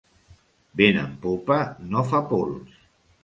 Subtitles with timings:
[0.79, 1.59] Vent en popa
[1.91, 2.81] no fa pols.